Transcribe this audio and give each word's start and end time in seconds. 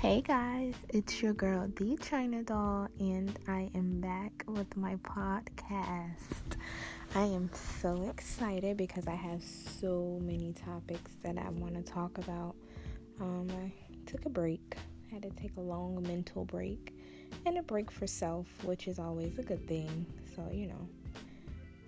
Hey 0.00 0.20
guys, 0.20 0.74
it's 0.90 1.20
your 1.20 1.32
girl, 1.32 1.68
the 1.74 1.96
China 1.96 2.44
Doll, 2.44 2.86
and 3.00 3.36
I 3.48 3.68
am 3.74 4.00
back 4.00 4.44
with 4.46 4.76
my 4.76 4.94
podcast. 4.96 6.56
I 7.16 7.22
am 7.22 7.50
so 7.52 8.08
excited 8.08 8.76
because 8.76 9.08
I 9.08 9.16
have 9.16 9.42
so 9.42 10.20
many 10.22 10.52
topics 10.52 11.10
that 11.24 11.36
I 11.36 11.48
want 11.48 11.74
to 11.74 11.82
talk 11.82 12.16
about. 12.18 12.54
Um, 13.20 13.48
I 13.50 13.72
took 14.06 14.24
a 14.24 14.28
break, 14.28 14.76
I 15.10 15.14
had 15.14 15.22
to 15.24 15.30
take 15.30 15.56
a 15.56 15.60
long 15.60 16.00
mental 16.06 16.44
break 16.44 16.96
and 17.44 17.58
a 17.58 17.62
break 17.62 17.90
for 17.90 18.06
self, 18.06 18.46
which 18.62 18.86
is 18.86 19.00
always 19.00 19.36
a 19.40 19.42
good 19.42 19.66
thing. 19.66 20.06
So, 20.36 20.48
you 20.52 20.68
know, 20.68 20.88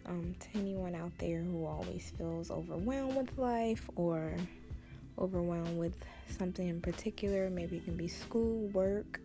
um, 0.06 0.34
to 0.40 0.58
anyone 0.58 0.96
out 0.96 1.16
there 1.18 1.42
who 1.42 1.64
always 1.64 2.12
feels 2.18 2.50
overwhelmed 2.50 3.16
with 3.16 3.38
life 3.38 3.88
or 3.95 4.34
overwhelmed 5.21 5.79
with 5.79 5.95
something 6.29 6.68
in 6.68 6.80
particular. 6.80 7.50
Maybe 7.50 7.77
it 7.77 7.84
can 7.84 7.96
be 7.96 8.09
school, 8.09 8.68
work, 8.68 9.21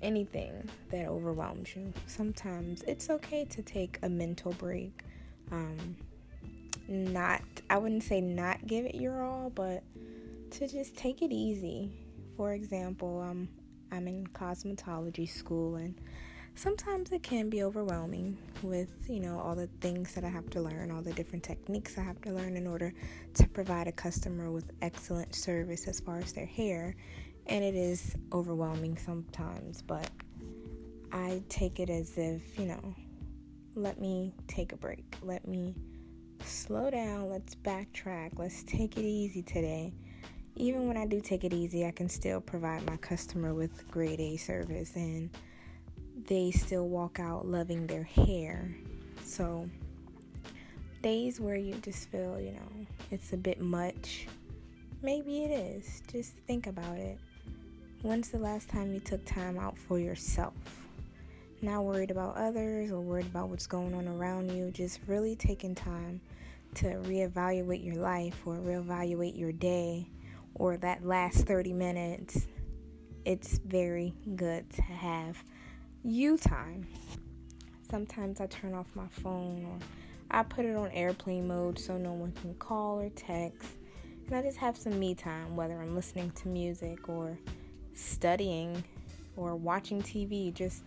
anything 0.00 0.68
that 0.90 1.06
overwhelms 1.06 1.74
you. 1.76 1.92
Sometimes 2.06 2.82
it's 2.82 3.10
okay 3.10 3.44
to 3.46 3.62
take 3.62 3.98
a 4.02 4.08
mental 4.08 4.52
break. 4.52 5.02
Um, 5.50 5.96
not, 6.88 7.42
I 7.70 7.78
wouldn't 7.78 8.02
say 8.02 8.20
not 8.20 8.66
give 8.66 8.84
it 8.84 8.94
your 8.94 9.22
all, 9.22 9.50
but 9.50 9.82
to 10.52 10.68
just 10.68 10.96
take 10.96 11.22
it 11.22 11.32
easy. 11.32 11.90
For 12.36 12.52
example, 12.52 13.20
um, 13.20 13.48
I'm 13.90 14.08
in 14.08 14.26
cosmetology 14.28 15.28
school 15.28 15.76
and 15.76 15.94
sometimes 16.54 17.10
it 17.12 17.22
can 17.22 17.48
be 17.48 17.62
overwhelming 17.62 18.36
with 18.62 18.90
you 19.08 19.20
know 19.20 19.38
all 19.38 19.54
the 19.54 19.68
things 19.80 20.14
that 20.14 20.24
I 20.24 20.28
have 20.28 20.48
to 20.50 20.60
learn, 20.60 20.90
all 20.90 21.02
the 21.02 21.12
different 21.12 21.44
techniques 21.44 21.98
I 21.98 22.02
have 22.02 22.20
to 22.22 22.32
learn 22.32 22.56
in 22.56 22.66
order 22.66 22.92
to 23.34 23.48
provide 23.48 23.88
a 23.88 23.92
customer 23.92 24.50
with 24.50 24.70
excellent 24.82 25.34
service 25.34 25.88
as 25.88 26.00
far 26.00 26.18
as 26.18 26.32
their 26.32 26.46
hair, 26.46 26.94
and 27.46 27.64
it 27.64 27.74
is 27.74 28.16
overwhelming 28.32 28.96
sometimes, 28.96 29.82
but 29.82 30.10
I 31.12 31.42
take 31.48 31.78
it 31.78 31.90
as 31.90 32.16
if, 32.16 32.58
you 32.58 32.64
know, 32.66 32.94
let 33.74 34.00
me 34.00 34.32
take 34.48 34.72
a 34.72 34.76
break. 34.76 35.04
Let 35.22 35.46
me 35.46 35.74
slow 36.42 36.90
down. 36.90 37.28
Let's 37.28 37.54
backtrack. 37.54 38.38
Let's 38.38 38.62
take 38.62 38.96
it 38.96 39.04
easy 39.04 39.42
today. 39.42 39.92
Even 40.56 40.88
when 40.88 40.96
I 40.96 41.06
do 41.06 41.20
take 41.20 41.44
it 41.44 41.52
easy, 41.52 41.86
I 41.86 41.90
can 41.90 42.08
still 42.08 42.40
provide 42.40 42.86
my 42.86 42.96
customer 42.96 43.54
with 43.54 43.90
grade 43.90 44.20
A 44.20 44.36
service 44.36 44.96
and 44.96 45.30
they 46.26 46.50
still 46.50 46.88
walk 46.88 47.18
out 47.18 47.46
loving 47.46 47.86
their 47.86 48.02
hair. 48.02 48.74
So, 49.24 49.68
days 51.02 51.40
where 51.40 51.56
you 51.56 51.74
just 51.76 52.08
feel, 52.10 52.40
you 52.40 52.52
know, 52.52 52.86
it's 53.10 53.32
a 53.32 53.36
bit 53.36 53.60
much, 53.60 54.26
maybe 55.02 55.44
it 55.44 55.50
is. 55.50 56.02
Just 56.10 56.34
think 56.46 56.66
about 56.66 56.96
it. 56.96 57.18
When's 58.02 58.30
the 58.30 58.38
last 58.38 58.68
time 58.68 58.92
you 58.92 59.00
took 59.00 59.24
time 59.24 59.58
out 59.58 59.78
for 59.78 59.98
yourself? 59.98 60.54
Not 61.60 61.84
worried 61.84 62.10
about 62.10 62.36
others 62.36 62.90
or 62.90 63.00
worried 63.00 63.26
about 63.26 63.48
what's 63.48 63.66
going 63.66 63.94
on 63.94 64.08
around 64.08 64.50
you, 64.50 64.70
just 64.70 65.00
really 65.06 65.36
taking 65.36 65.74
time 65.74 66.20
to 66.74 66.86
reevaluate 66.86 67.84
your 67.84 67.96
life 67.96 68.36
or 68.46 68.56
reevaluate 68.56 69.38
your 69.38 69.52
day 69.52 70.08
or 70.54 70.76
that 70.78 71.04
last 71.04 71.46
30 71.46 71.72
minutes. 71.72 72.46
It's 73.24 73.58
very 73.58 74.14
good 74.34 74.68
to 74.70 74.82
have 74.82 75.42
you 76.04 76.36
time. 76.36 76.86
Sometimes 77.88 78.40
I 78.40 78.46
turn 78.46 78.74
off 78.74 78.86
my 78.94 79.06
phone 79.08 79.64
or 79.64 79.78
I 80.30 80.42
put 80.42 80.64
it 80.64 80.74
on 80.74 80.90
airplane 80.90 81.46
mode 81.46 81.78
so 81.78 81.96
no 81.96 82.12
one 82.12 82.32
can 82.32 82.54
call 82.54 83.00
or 83.00 83.08
text. 83.10 83.68
And 84.26 84.34
I 84.34 84.42
just 84.42 84.58
have 84.58 84.76
some 84.76 84.98
me 84.98 85.14
time, 85.14 85.56
whether 85.56 85.80
I'm 85.80 85.94
listening 85.94 86.30
to 86.32 86.48
music 86.48 87.08
or 87.08 87.38
studying 87.94 88.82
or 89.36 89.54
watching 89.54 90.02
TV, 90.02 90.52
just 90.52 90.82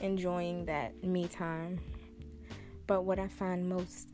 enjoying 0.00 0.66
that 0.66 1.02
me 1.02 1.26
time. 1.26 1.80
But 2.86 3.04
what 3.04 3.18
I 3.18 3.28
find 3.28 3.68
most 3.68 4.08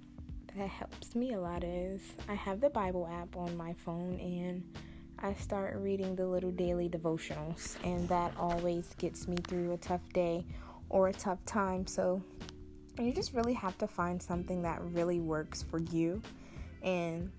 that 0.57 0.69
helps 0.69 1.15
me 1.15 1.35
a 1.35 1.41
lot 1.41 1.65
is 1.65 2.01
I 2.29 2.35
have 2.35 2.61
the 2.61 2.71
Bible 2.71 3.07
app 3.07 3.37
on 3.37 3.57
my 3.57 3.75
phone 3.75 4.19
and 4.21 4.65
I 5.19 5.33
start 5.35 5.77
reading 5.77 6.15
the 6.15 6.27
little 6.27 6.51
daily 6.51 6.89
devotionals, 6.89 7.77
and 7.85 8.07
that 8.09 8.33
always 8.39 8.95
gets 8.99 9.27
me 9.27 9.37
through 9.49 9.73
a 9.73 9.77
tough 9.79 10.03
day 10.13 10.45
or 10.91 11.09
a 11.09 11.13
tough 11.13 11.45
time. 11.47 11.87
So, 11.87 12.23
you 12.99 13.13
just 13.13 13.33
really 13.33 13.55
have 13.55 13.77
to 13.79 13.87
find 13.87 14.23
something 14.23 14.63
that 14.63 14.81
really 14.83 15.21
works 15.21 15.63
for 15.63 15.79
you. 15.79 16.21
And 16.83 17.33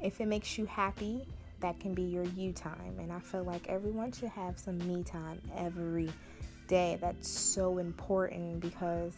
if 0.00 0.20
it 0.20 0.26
makes 0.26 0.56
you 0.56 0.64
happy, 0.66 1.26
that 1.60 1.80
can 1.80 1.92
be 1.92 2.02
your 2.02 2.24
you 2.24 2.52
time. 2.52 2.98
And 2.98 3.12
I 3.12 3.18
feel 3.18 3.42
like 3.42 3.68
everyone 3.68 4.12
should 4.12 4.30
have 4.30 4.58
some 4.58 4.78
me 4.78 5.02
time 5.02 5.40
every 5.56 6.10
day. 6.68 6.98
That's 7.00 7.28
so 7.28 7.78
important 7.78 8.60
because 8.60 9.12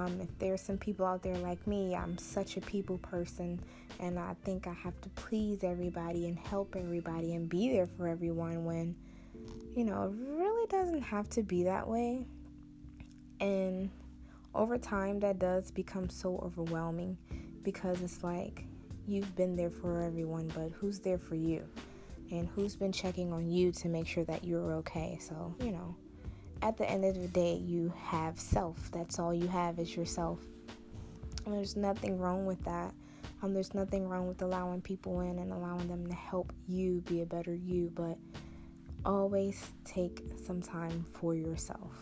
um, 0.00 0.20
if 0.20 0.38
there's 0.38 0.60
some 0.60 0.78
people 0.78 1.04
out 1.04 1.22
there 1.22 1.36
like 1.36 1.64
me, 1.66 1.94
I'm 1.94 2.16
such 2.16 2.56
a 2.56 2.60
people 2.60 2.98
person, 2.98 3.60
and 3.98 4.18
I 4.18 4.34
think 4.44 4.66
I 4.66 4.72
have 4.72 4.98
to 5.02 5.08
please 5.10 5.62
everybody 5.62 6.26
and 6.26 6.38
help 6.38 6.74
everybody 6.76 7.34
and 7.34 7.48
be 7.48 7.70
there 7.70 7.86
for 7.86 8.08
everyone 8.08 8.64
when, 8.64 8.94
you 9.76 9.84
know, 9.84 10.04
it 10.04 10.12
really 10.26 10.66
doesn't 10.68 11.02
have 11.02 11.28
to 11.30 11.42
be 11.42 11.64
that 11.64 11.86
way. 11.86 12.26
And 13.40 13.90
over 14.54 14.78
time, 14.78 15.20
that 15.20 15.38
does 15.38 15.70
become 15.70 16.08
so 16.08 16.38
overwhelming 16.38 17.16
because 17.62 18.00
it's 18.00 18.22
like 18.24 18.64
you've 19.06 19.34
been 19.36 19.56
there 19.56 19.70
for 19.70 20.02
everyone, 20.02 20.50
but 20.54 20.70
who's 20.72 20.98
there 20.98 21.18
for 21.18 21.34
you? 21.34 21.62
And 22.30 22.48
who's 22.54 22.76
been 22.76 22.92
checking 22.92 23.32
on 23.32 23.50
you 23.50 23.72
to 23.72 23.88
make 23.88 24.06
sure 24.06 24.24
that 24.24 24.44
you're 24.44 24.72
okay? 24.74 25.18
So, 25.20 25.54
you 25.60 25.72
know 25.72 25.96
at 26.62 26.76
the 26.76 26.88
end 26.88 27.04
of 27.04 27.14
the 27.20 27.28
day, 27.28 27.54
you 27.54 27.92
have 28.02 28.38
self. 28.38 28.90
That's 28.92 29.18
all 29.18 29.32
you 29.32 29.48
have 29.48 29.78
is 29.78 29.96
yourself. 29.96 30.40
And 31.44 31.54
there's 31.54 31.76
nothing 31.76 32.18
wrong 32.18 32.44
with 32.44 32.62
that. 32.64 32.92
Um, 33.42 33.54
there's 33.54 33.74
nothing 33.74 34.06
wrong 34.08 34.28
with 34.28 34.42
allowing 34.42 34.82
people 34.82 35.20
in 35.20 35.38
and 35.38 35.52
allowing 35.52 35.88
them 35.88 36.06
to 36.06 36.14
help 36.14 36.52
you 36.68 37.02
be 37.06 37.22
a 37.22 37.26
better 37.26 37.54
you, 37.54 37.90
but 37.94 38.18
always 39.04 39.70
take 39.84 40.22
some 40.44 40.60
time 40.60 41.06
for 41.12 41.34
yourself. 41.34 41.92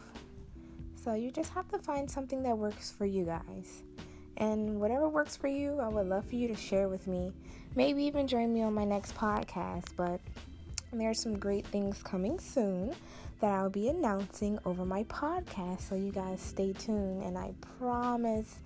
So 0.97 1.15
you 1.15 1.31
just 1.31 1.53
have 1.53 1.69
to 1.69 1.79
find 1.79 2.11
something 2.11 2.43
that 2.43 2.59
works 2.59 2.91
for 2.91 3.07
you 3.07 3.25
guys. 3.25 3.85
And 4.39 4.81
whatever 4.81 5.09
works 5.09 5.37
for 5.37 5.49
you, 5.49 5.79
I 5.79 5.89
would 5.89 6.07
love 6.07 6.27
for 6.27 6.35
you 6.35 6.49
to 6.49 6.57
share 6.57 6.89
with 6.89 7.07
me. 7.07 7.33
Maybe 7.77 8.03
even 8.05 8.27
join 8.27 8.53
me 8.53 8.63
on 8.63 8.75
my 8.75 8.85
next 8.85 9.15
podcast. 9.15 9.87
But 9.97 10.21
there's 10.93 11.21
some 11.21 11.39
great 11.39 11.67
things 11.67 12.03
coming 12.03 12.41
soon 12.41 12.95
that 13.41 13.51
I'll 13.51 13.71
be 13.71 13.89
announcing 13.89 14.59
over 14.65 14.85
my 14.85 15.05
podcast. 15.05 15.83
So 15.83 15.95
you 15.95 16.13
guys 16.13 16.41
stay 16.41 16.73
tuned. 16.73 17.23
And 17.23 17.39
I 17.39 17.53
promise 17.79 18.61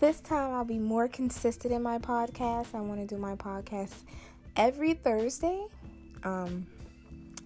this 0.00 0.20
time 0.20 0.52
I'll 0.52 0.64
be 0.64 0.78
more 0.78 1.08
consistent 1.08 1.72
in 1.72 1.82
my 1.82 1.98
podcast. 1.98 2.74
I 2.74 2.80
want 2.80 3.00
to 3.00 3.06
do 3.06 3.20
my 3.20 3.34
podcast 3.36 3.94
every 4.56 4.94
Thursday. 4.94 5.66
Um, 6.24 6.66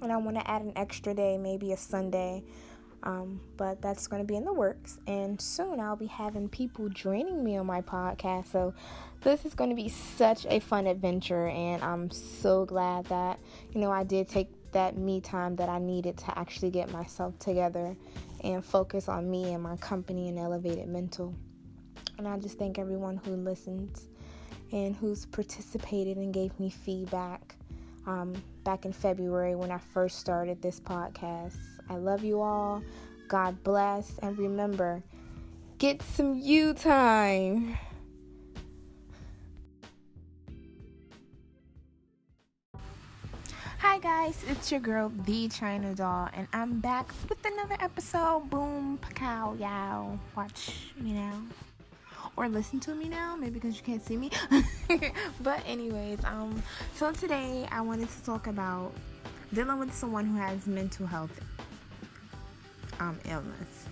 and 0.02 0.12
I 0.12 0.16
want 0.16 0.38
to 0.38 0.50
add 0.50 0.62
an 0.62 0.72
extra 0.76 1.14
day, 1.14 1.36
maybe 1.38 1.72
a 1.72 1.76
Sunday. 1.76 2.42
Um, 3.02 3.40
but 3.56 3.80
that's 3.80 4.06
going 4.06 4.22
to 4.22 4.26
be 4.26 4.36
in 4.36 4.44
the 4.44 4.52
works. 4.52 4.98
And 5.06 5.40
soon 5.40 5.80
I'll 5.80 5.96
be 5.96 6.06
having 6.06 6.48
people 6.48 6.88
joining 6.90 7.42
me 7.42 7.56
on 7.56 7.66
my 7.66 7.80
podcast. 7.80 8.52
So 8.52 8.74
this 9.22 9.44
is 9.44 9.54
going 9.54 9.70
to 9.70 9.76
be 9.76 9.88
such 9.88 10.46
a 10.46 10.60
fun 10.60 10.86
adventure. 10.86 11.48
And 11.48 11.82
I'm 11.82 12.10
so 12.10 12.66
glad 12.66 13.06
that, 13.06 13.38
you 13.72 13.80
know, 13.80 13.90
I 13.90 14.04
did 14.04 14.28
take 14.28 14.48
that 14.72 14.96
me 14.96 15.20
time 15.20 15.56
that 15.56 15.68
I 15.68 15.78
needed 15.78 16.16
to 16.18 16.38
actually 16.38 16.70
get 16.70 16.90
myself 16.90 17.38
together 17.38 17.96
and 18.42 18.64
focus 18.64 19.08
on 19.08 19.30
me 19.30 19.52
and 19.52 19.62
my 19.62 19.76
company 19.76 20.28
and 20.28 20.38
elevated 20.38 20.88
mental. 20.88 21.34
And 22.18 22.28
I 22.28 22.38
just 22.38 22.58
thank 22.58 22.78
everyone 22.78 23.16
who 23.24 23.32
listens 23.36 24.08
and 24.72 24.94
who's 24.94 25.26
participated 25.26 26.16
and 26.16 26.32
gave 26.32 26.58
me 26.60 26.70
feedback 26.70 27.56
um, 28.06 28.34
back 28.64 28.84
in 28.84 28.92
February 28.92 29.54
when 29.54 29.70
I 29.70 29.78
first 29.78 30.18
started 30.18 30.62
this 30.62 30.80
podcast. 30.80 31.56
I 31.88 31.96
love 31.96 32.22
you 32.24 32.40
all. 32.40 32.82
God 33.28 33.62
bless. 33.62 34.18
And 34.18 34.38
remember, 34.38 35.02
get 35.78 36.02
some 36.02 36.38
you 36.38 36.74
time. 36.74 37.78
Guys, 44.00 44.42
it's 44.48 44.70
your 44.70 44.80
girl, 44.80 45.12
the 45.26 45.46
China 45.48 45.94
Doll, 45.94 46.30
and 46.32 46.48
I'm 46.54 46.80
back 46.80 47.12
with 47.28 47.44
another 47.44 47.76
episode. 47.80 48.48
Boom, 48.48 48.98
pacow, 49.02 49.58
yow. 49.60 50.18
Watch 50.34 50.92
me 50.98 51.12
now, 51.12 51.42
or 52.34 52.48
listen 52.48 52.80
to 52.80 52.94
me 52.94 53.10
now, 53.10 53.36
maybe 53.36 53.54
because 53.54 53.76
you 53.76 53.82
can't 53.82 54.02
see 54.02 54.16
me. 54.16 54.30
but 55.42 55.62
anyways, 55.66 56.24
um, 56.24 56.62
so 56.94 57.12
today 57.12 57.68
I 57.70 57.82
wanted 57.82 58.08
to 58.08 58.24
talk 58.24 58.46
about 58.46 58.92
dealing 59.52 59.78
with 59.78 59.92
someone 59.92 60.24
who 60.24 60.38
has 60.38 60.66
mental 60.66 61.06
health 61.06 61.38
um 63.00 63.18
illness 63.28 63.86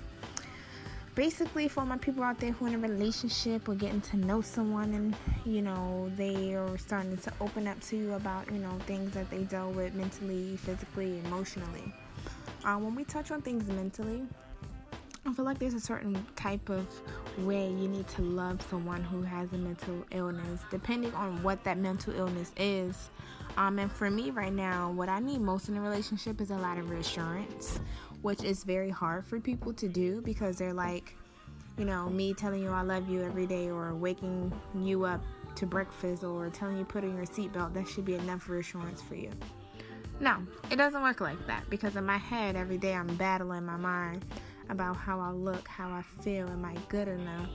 basically 1.19 1.67
for 1.67 1.85
my 1.85 1.99
people 1.99 2.23
out 2.23 2.39
there 2.39 2.53
who 2.53 2.67
are 2.67 2.69
in 2.69 2.77
a 2.77 2.79
relationship 2.79 3.69
or 3.69 3.75
getting 3.75 4.01
to 4.01 4.17
know 4.17 4.41
someone 4.41 4.95
and 4.95 5.17
you 5.45 5.61
know 5.61 6.09
they 6.17 6.55
are 6.55 6.79
starting 6.79 7.17
to 7.17 7.33
open 7.41 7.67
up 7.67 7.79
to 7.81 7.97
you 7.97 8.13
about 8.13 8.49
you 8.53 8.59
know 8.59 8.71
things 8.87 9.13
that 9.13 9.29
they 9.29 9.43
deal 9.43 9.73
with 9.73 9.93
mentally 9.95 10.57
physically 10.59 11.19
emotionally 11.25 11.93
uh, 12.65 12.77
when 12.77 12.95
we 12.95 13.05
touch 13.05 13.31
on 13.31 13.41
things 13.41 13.67
mentally, 13.69 14.27
I 15.25 15.33
feel 15.33 15.45
like 15.45 15.59
there's 15.59 15.75
a 15.75 15.81
certain 15.81 16.27
type 16.37 16.69
of 16.69 16.87
way 17.39 17.69
you 17.69 17.89
need 17.89 18.09
to 18.09 18.23
love 18.23 18.61
someone 18.69 19.03
who 19.03 19.23
has 19.23 19.53
a 19.53 19.59
mental 19.59 20.05
illness, 20.11 20.61
depending 20.71 21.15
on 21.15 21.43
what 21.43 21.63
that 21.65 21.79
mental 21.79 22.15
illness 22.15 22.53
is. 22.57 23.11
Um, 23.57 23.79
and 23.79 23.91
for 23.91 24.11
me 24.11 24.31
right 24.31 24.53
now, 24.53 24.91
what 24.91 25.09
I 25.09 25.19
need 25.19 25.41
most 25.41 25.69
in 25.69 25.77
a 25.77 25.81
relationship 25.81 26.41
is 26.41 26.51
a 26.51 26.57
lot 26.57 26.79
of 26.79 26.91
reassurance, 26.91 27.81
which 28.23 28.43
is 28.43 28.65
very 28.65 28.91
hard 28.91 29.25
for 29.25 29.41
people 29.41 29.73
to 29.75 29.89
do 29.89 30.21
because 30.23 30.59
they're 30.59 30.73
like, 30.73 31.15
you 31.79 31.85
know, 31.85 32.09
me 32.09 32.35
telling 32.35 32.63
you 32.63 32.71
I 32.71 32.83
love 32.83 33.09
you 33.09 33.23
every 33.23 33.47
day 33.47 33.71
or 33.71 33.95
waking 33.95 34.53
you 34.75 35.05
up 35.05 35.23
to 35.57 35.67
breakfast 35.67 36.25
or 36.25 36.51
telling 36.51 36.79
you 36.79 36.85
put 36.85 37.05
on 37.05 37.17
your 37.17 37.27
seatbelt, 37.27 37.75
that 37.75 37.87
should 37.87 38.05
be 38.05 38.15
enough 38.15 38.49
reassurance 38.49 39.01
for 39.01 39.15
you. 39.15 39.31
No, 40.21 40.39
it 40.71 40.77
doesn't 40.77 41.03
work 41.03 41.21
like 41.21 41.47
that 41.47 41.69
because 41.71 41.95
in 41.95 42.05
my 42.05 42.17
head 42.17 42.57
every 42.57 42.79
day 42.79 42.95
I'm 42.95 43.15
battling 43.17 43.65
my 43.65 43.77
mind 43.77 44.25
about 44.69 44.97
how 44.97 45.21
I 45.21 45.31
look, 45.31 45.69
how 45.69 45.91
I 45.91 46.03
feel, 46.23 46.49
am 46.49 46.65
I 46.65 46.75
good 46.89 47.09
enough? 47.09 47.49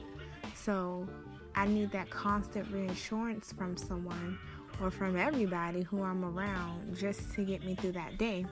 So 0.55 1.07
I 1.55 1.67
need 1.67 1.91
that 1.91 2.09
constant 2.09 2.71
reassurance 2.71 3.51
from 3.51 3.75
someone 3.75 4.39
or 4.81 4.89
from 4.89 5.17
everybody 5.17 5.81
who 5.81 6.01
I'm 6.03 6.23
around 6.23 6.95
just 6.95 7.33
to 7.33 7.43
get 7.43 7.63
me 7.63 7.75
through 7.75 7.91
that 7.93 8.17
day. 8.17 8.45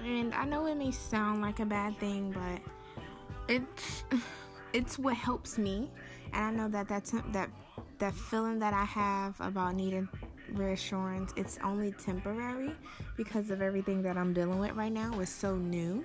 And 0.00 0.34
I 0.34 0.44
know 0.44 0.66
it 0.66 0.76
may 0.76 0.90
sound 0.90 1.42
like 1.42 1.60
a 1.60 1.66
bad 1.66 1.98
thing, 1.98 2.32
but 2.32 3.52
it's 3.52 4.04
it's 4.72 4.98
what 4.98 5.16
helps 5.16 5.58
me. 5.58 5.90
And 6.32 6.44
I 6.44 6.50
know 6.50 6.68
that 6.68 6.88
that's 6.88 7.12
that 7.32 7.50
that 7.98 8.14
feeling 8.14 8.58
that 8.58 8.74
I 8.74 8.84
have 8.84 9.40
about 9.40 9.74
needing 9.74 10.08
reassurance, 10.52 11.32
it's 11.36 11.58
only 11.62 11.92
temporary 11.92 12.74
because 13.16 13.50
of 13.50 13.62
everything 13.62 14.02
that 14.02 14.16
I'm 14.16 14.32
dealing 14.32 14.58
with 14.58 14.72
right 14.72 14.92
now 14.92 15.18
is 15.20 15.28
so 15.28 15.56
new. 15.56 16.04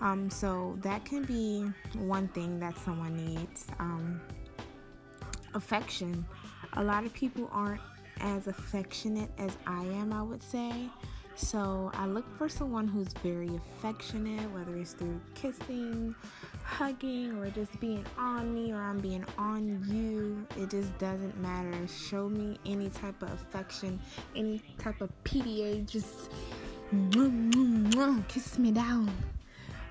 Um, 0.00 0.28
so 0.30 0.78
that 0.82 1.04
can 1.04 1.24
be 1.24 1.70
one 1.98 2.28
thing 2.28 2.60
that 2.60 2.76
someone 2.78 3.16
needs. 3.16 3.66
Um, 3.78 4.20
affection. 5.54 6.24
A 6.74 6.82
lot 6.82 7.04
of 7.04 7.12
people 7.12 7.48
aren't 7.52 7.80
as 8.20 8.46
affectionate 8.46 9.30
as 9.38 9.56
I 9.66 9.82
am, 9.82 10.12
I 10.12 10.22
would 10.22 10.42
say. 10.42 10.88
So 11.36 11.90
I 11.92 12.06
look 12.06 12.24
for 12.38 12.48
someone 12.48 12.88
who's 12.88 13.12
very 13.22 13.50
affectionate, 13.56 14.50
whether 14.52 14.74
it's 14.76 14.94
through 14.94 15.20
kissing, 15.34 16.14
hugging, 16.64 17.38
or 17.38 17.50
just 17.50 17.78
being 17.78 18.06
on 18.16 18.54
me, 18.54 18.72
or 18.72 18.80
I'm 18.80 18.98
being 18.98 19.24
on 19.36 19.84
you. 19.86 20.46
It 20.60 20.70
just 20.70 20.96
doesn't 20.98 21.38
matter. 21.38 21.86
Show 21.88 22.30
me 22.30 22.58
any 22.64 22.88
type 22.88 23.22
of 23.22 23.30
affection, 23.32 24.00
any 24.34 24.62
type 24.78 25.02
of 25.02 25.10
PDA. 25.24 25.86
Just 25.86 26.30
kiss 28.28 28.58
me 28.58 28.70
down. 28.72 29.14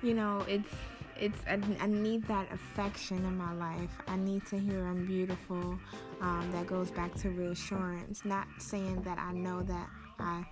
You 0.02 0.14
know, 0.14 0.44
it's 0.48 0.74
it's 1.18 1.38
I, 1.48 1.60
I, 1.80 1.86
need 1.86 2.24
that 2.24 2.52
affection 2.52 3.18
in 3.18 3.38
my 3.38 3.52
life. 3.54 3.90
I 4.08 4.16
need 4.16 4.44
to 4.46 4.58
hear 4.58 4.84
I'm 4.84 5.06
beautiful. 5.06 5.78
Um, 6.20 6.50
that 6.52 6.66
goes 6.66 6.90
back 6.90 7.14
to 7.20 7.30
reassurance. 7.30 8.24
Not 8.24 8.48
saying 8.58 9.02
that 9.02 9.18
I 9.18 9.32
know 9.32 9.62
that 9.62 9.88
I 10.18 10.44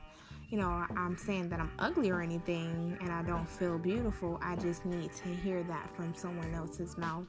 you 0.49 0.59
know, 0.59 0.87
I'm 0.97 1.17
saying 1.17 1.49
that 1.51 1.61
I'm 1.61 1.71
ugly 1.79 2.11
or 2.11 2.21
anything 2.21 2.97
and 3.01 3.11
I 3.11 3.23
don't 3.23 3.49
feel 3.49 3.79
beautiful. 3.79 4.39
I 4.43 4.57
just 4.57 4.85
need 4.85 5.11
to 5.25 5.29
hear 5.29 5.63
that 5.65 5.95
from 5.97 6.15
someone 6.15 6.55
else's 6.55 6.97
mouth 6.99 7.27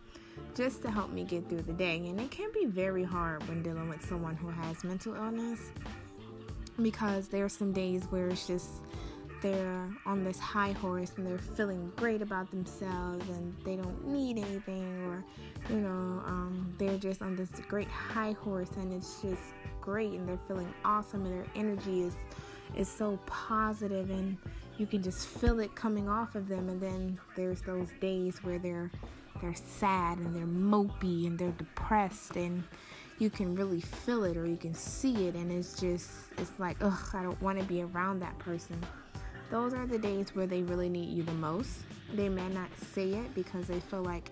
just 0.54 0.82
to 0.84 0.92
help 0.92 1.12
me 1.12 1.24
get 1.24 1.48
through 1.50 1.62
the 1.62 1.74
day. 1.74 1.98
And 2.08 2.20
it 2.20 2.32
can 2.32 2.52
be 2.54 2.66
very 2.66 3.04
hard 3.04 3.48
when 3.48 3.64
dealing 3.64 3.90
with 3.90 4.06
someone 4.06 4.36
who 4.36 4.50
has 4.50 4.84
mental 4.84 5.16
illness 5.16 5.60
because 6.82 7.28
there 7.28 7.46
are 7.46 7.50
some 7.50 7.72
days 7.72 8.06
where 8.10 8.28
it's 8.28 8.48
just 8.48 8.70
they're 9.42 9.90
on 10.06 10.24
this 10.24 10.40
high 10.40 10.72
horse 10.72 11.14
and 11.18 11.28
they're 11.28 11.38
feeling 11.38 11.92
great 11.96 12.22
about 12.22 12.50
themselves 12.52 13.28
and 13.30 13.56
they 13.64 13.76
don't 13.76 14.08
need 14.08 14.38
anything 14.38 14.84
or 15.06 15.24
you 15.70 15.82
know 15.82 16.22
um, 16.26 16.74
they're 16.78 16.98
just 16.98 17.22
on 17.22 17.36
this 17.36 17.50
great 17.68 17.88
high 17.88 18.32
horse 18.42 18.72
and 18.78 18.92
it's 18.92 19.22
just 19.22 19.42
great 19.82 20.14
and 20.14 20.28
they're 20.28 20.40
feeling 20.48 20.74
awesome 20.84 21.26
and 21.26 21.34
their 21.34 21.46
energy 21.56 22.02
is 22.02 22.16
is 22.76 22.90
so 22.90 23.20
positive 23.26 24.10
and 24.10 24.38
you 24.78 24.86
can 24.86 25.02
just 25.02 25.28
feel 25.28 25.60
it 25.60 25.74
coming 25.76 26.10
off 26.10 26.36
of 26.36 26.48
them 26.48 26.70
and 26.70 26.82
then 26.82 27.18
there's 27.36 27.62
those 27.62 27.90
days 28.02 28.44
where 28.44 28.60
they're 28.60 28.92
they're 29.42 29.56
sad 29.56 30.18
and 30.18 30.36
they're 30.36 30.46
mopey 30.46 31.28
and 31.28 31.38
they're 31.38 31.52
depressed 31.52 32.36
and 32.36 32.64
you 33.20 33.30
can 33.30 33.56
really 33.56 33.82
feel 33.82 34.24
it 34.24 34.36
or 34.36 34.46
you 34.46 34.58
can 34.58 34.74
see 34.74 35.28
it 35.28 35.36
and 35.36 35.52
it's 35.52 35.80
just 35.80 36.10
it's 36.38 36.52
like 36.58 36.78
ugh 36.82 37.10
I 37.14 37.24
don't 37.24 37.42
want 37.42 37.60
to 37.60 37.66
be 37.66 37.82
around 37.82 38.20
that 38.20 38.38
person. 38.40 38.82
Those 39.52 39.74
are 39.74 39.86
the 39.86 40.00
days 40.00 40.36
where 40.36 40.48
they 40.48 40.64
really 40.64 40.90
need 40.90 41.10
you 41.10 41.24
the 41.24 41.34
most. 41.34 41.82
They 42.14 42.30
may 42.30 42.48
not 42.50 42.70
say 42.94 43.10
it 43.10 43.36
because 43.36 43.68
they 43.68 43.80
feel 43.80 44.04
like 44.04 44.32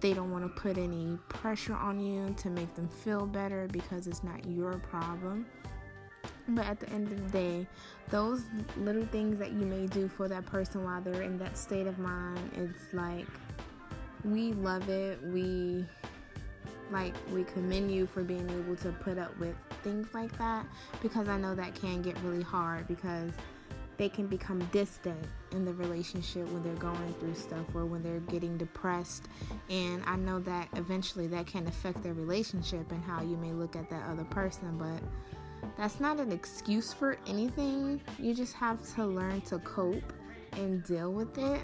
they 0.00 0.12
don't 0.12 0.30
want 0.30 0.44
to 0.44 0.60
put 0.60 0.78
any 0.78 1.18
pressure 1.28 1.74
on 1.74 2.00
you 2.00 2.34
to 2.38 2.50
make 2.50 2.74
them 2.74 2.88
feel 2.88 3.26
better 3.26 3.68
because 3.72 4.06
it's 4.06 4.22
not 4.22 4.44
your 4.46 4.74
problem. 4.78 5.46
But 6.48 6.66
at 6.66 6.80
the 6.80 6.90
end 6.90 7.12
of 7.12 7.24
the 7.24 7.38
day, 7.38 7.66
those 8.10 8.42
little 8.76 9.06
things 9.06 9.38
that 9.38 9.52
you 9.52 9.64
may 9.64 9.86
do 9.86 10.08
for 10.08 10.28
that 10.28 10.44
person 10.46 10.84
while 10.84 11.00
they're 11.00 11.22
in 11.22 11.38
that 11.38 11.56
state 11.56 11.86
of 11.86 11.98
mind, 11.98 12.50
it's 12.54 12.92
like 12.92 13.26
we 14.24 14.52
love 14.52 14.88
it. 14.88 15.22
We 15.22 15.84
like 16.90 17.14
we 17.32 17.44
commend 17.44 17.90
you 17.90 18.06
for 18.06 18.22
being 18.22 18.48
able 18.50 18.76
to 18.76 18.92
put 18.92 19.18
up 19.18 19.36
with 19.38 19.54
things 19.82 20.08
like 20.12 20.36
that 20.38 20.66
because 21.00 21.28
I 21.28 21.38
know 21.38 21.54
that 21.54 21.74
can 21.74 22.02
get 22.02 22.18
really 22.22 22.42
hard 22.42 22.86
because 22.86 23.32
they 23.96 24.08
can 24.08 24.26
become 24.26 24.58
distant 24.72 25.24
in 25.52 25.64
the 25.64 25.72
relationship 25.74 26.48
when 26.50 26.62
they're 26.62 26.74
going 26.74 27.14
through 27.20 27.34
stuff 27.34 27.64
or 27.74 27.84
when 27.84 28.02
they're 28.02 28.20
getting 28.20 28.56
depressed. 28.56 29.28
And 29.70 30.02
I 30.06 30.16
know 30.16 30.40
that 30.40 30.68
eventually 30.74 31.26
that 31.28 31.46
can 31.46 31.66
affect 31.66 32.02
their 32.02 32.14
relationship 32.14 32.90
and 32.90 33.02
how 33.04 33.22
you 33.22 33.36
may 33.36 33.52
look 33.52 33.76
at 33.76 33.88
that 33.90 34.02
other 34.10 34.24
person, 34.24 34.76
but 34.78 35.00
that's 35.76 36.00
not 36.00 36.18
an 36.18 36.32
excuse 36.32 36.92
for 36.92 37.18
anything. 37.26 38.00
You 38.18 38.34
just 38.34 38.54
have 38.54 38.78
to 38.94 39.06
learn 39.06 39.40
to 39.42 39.58
cope 39.60 40.12
and 40.52 40.84
deal 40.84 41.12
with 41.12 41.38
it 41.38 41.60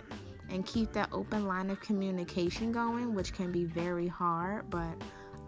and 0.50 0.64
keep 0.64 0.92
that 0.92 1.10
open 1.12 1.46
line 1.46 1.70
of 1.70 1.80
communication 1.80 2.72
going, 2.72 3.14
which 3.14 3.34
can 3.34 3.52
be 3.52 3.64
very 3.64 4.08
hard, 4.08 4.70
but 4.70 4.94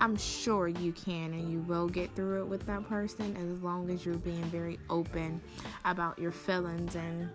I'm 0.01 0.17
sure 0.17 0.69
you 0.69 0.93
can 0.93 1.33
and 1.33 1.51
you 1.53 1.61
will 1.61 1.89
get 1.89 2.15
through 2.15 2.43
it 2.43 2.47
with 2.47 2.67
that 2.67 2.89
person 2.89 3.37
as 3.37 3.63
long 3.63 3.91
as 3.91 4.05
you're 4.05 4.17
being 4.17 4.45
very 4.45 4.79
open 4.89 5.41
about 5.85 6.19
your 6.19 6.33
feelings 6.33 6.97
and 6.97 7.29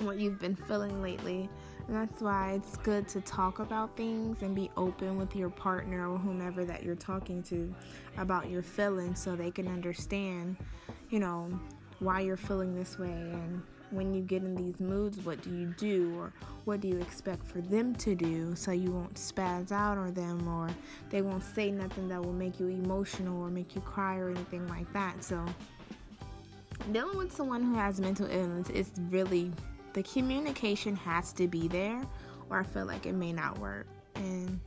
what 0.00 0.18
you've 0.18 0.38
been 0.38 0.56
feeling 0.56 1.00
lately. 1.00 1.48
And 1.88 1.96
that's 1.96 2.20
why 2.20 2.52
it's 2.52 2.76
good 2.78 3.06
to 3.08 3.20
talk 3.20 3.60
about 3.60 3.96
things 3.96 4.42
and 4.42 4.54
be 4.54 4.70
open 4.76 5.16
with 5.16 5.36
your 5.36 5.50
partner 5.50 6.10
or 6.10 6.18
whomever 6.18 6.64
that 6.64 6.82
you're 6.82 6.96
talking 6.96 7.42
to 7.44 7.72
about 8.18 8.50
your 8.50 8.62
feelings 8.62 9.20
so 9.20 9.36
they 9.36 9.52
can 9.52 9.68
understand, 9.68 10.56
you 11.10 11.20
know, 11.20 11.48
why 12.00 12.20
you're 12.20 12.36
feeling 12.36 12.74
this 12.74 12.98
way 12.98 13.10
and 13.10 13.62
when 13.90 14.12
you 14.12 14.20
get 14.20 14.42
in 14.42 14.54
these 14.54 14.80
moods, 14.80 15.18
what 15.24 15.40
do 15.42 15.50
you 15.50 15.72
do 15.78 16.14
or 16.18 16.32
what 16.64 16.80
do 16.80 16.88
you 16.88 16.98
expect 16.98 17.46
for 17.46 17.60
them 17.60 17.94
to 17.94 18.14
do 18.14 18.54
so 18.56 18.72
you 18.72 18.90
won't 18.90 19.14
spaz 19.14 19.70
out 19.70 19.96
on 19.96 20.12
them 20.12 20.46
or 20.48 20.68
they 21.10 21.22
won't 21.22 21.44
say 21.44 21.70
nothing 21.70 22.08
that 22.08 22.22
will 22.22 22.32
make 22.32 22.58
you 22.58 22.66
emotional 22.66 23.40
or 23.40 23.48
make 23.48 23.74
you 23.74 23.80
cry 23.82 24.16
or 24.16 24.30
anything 24.30 24.66
like 24.68 24.92
that. 24.92 25.22
So, 25.22 25.44
dealing 26.92 27.16
with 27.16 27.32
someone 27.32 27.62
who 27.62 27.74
has 27.74 28.00
mental 28.00 28.26
illness 28.26 28.70
is 28.70 28.90
really 29.10 29.52
the 29.96 30.02
communication 30.02 30.94
has 30.94 31.32
to 31.32 31.48
be 31.48 31.68
there, 31.68 32.02
or 32.50 32.60
I 32.60 32.64
feel 32.64 32.84
like 32.84 33.06
it 33.06 33.14
may 33.14 33.32
not 33.32 33.58
work. 33.58 33.86
And 34.14 34.60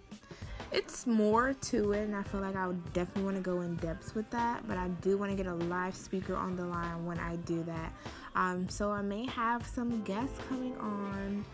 it's 0.71 1.05
more 1.05 1.53
to 1.53 1.91
it, 1.91 2.05
and 2.05 2.15
I 2.15 2.23
feel 2.23 2.41
like 2.41 2.55
I 2.55 2.65
would 2.65 2.93
definitely 2.93 3.25
want 3.25 3.35
to 3.35 3.43
go 3.43 3.61
in 3.61 3.75
depth 3.75 4.15
with 4.15 4.27
that. 4.31 4.67
But 4.67 4.77
I 4.77 4.87
do 5.01 5.19
want 5.19 5.29
to 5.31 5.37
get 5.37 5.45
a 5.45 5.53
live 5.53 5.95
speaker 5.95 6.35
on 6.35 6.55
the 6.55 6.65
line 6.65 7.05
when 7.05 7.19
I 7.19 7.35
do 7.35 7.61
that. 7.65 7.93
Um, 8.33 8.67
so 8.69 8.89
I 8.89 9.03
may 9.03 9.27
have 9.27 9.67
some 9.67 10.01
guests 10.01 10.35
coming 10.49 10.75
on 10.77 11.45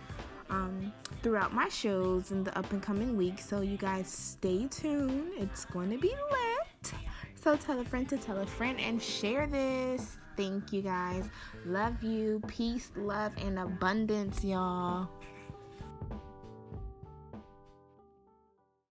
um, 0.50 0.94
throughout 1.22 1.54
my 1.54 1.68
shows 1.68 2.32
in 2.32 2.46
the 2.46 2.58
up 2.58 2.72
and 2.72 2.82
coming 2.82 3.18
weeks. 3.18 3.46
So 3.46 3.60
you 3.60 3.76
guys 3.76 4.08
stay 4.08 4.68
tuned. 4.70 5.34
It's 5.36 5.66
going 5.66 5.92
to 5.92 5.98
be 5.98 6.14
lit. 6.32 6.94
So 7.36 7.58
tell 7.58 7.82
a 7.82 7.84
friend 7.84 8.08
to 8.08 8.18
tell 8.18 8.38
a 8.38 8.46
friend 8.46 8.80
and 8.80 9.04
share 9.04 9.48
this. 9.48 10.18
Thank 10.38 10.74
you 10.74 10.82
guys. 10.82 11.26
Love 11.66 12.02
you. 12.04 12.42
Peace, 12.48 12.92
love, 12.96 13.32
and 13.38 13.60
abundance, 13.60 14.44
y'all. 14.44 15.10